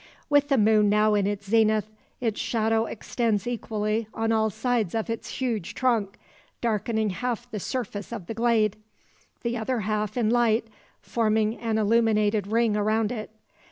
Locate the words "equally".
3.45-4.07